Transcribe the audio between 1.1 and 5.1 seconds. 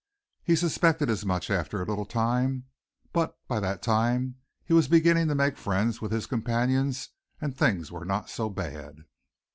as much after a little time, but by that time he was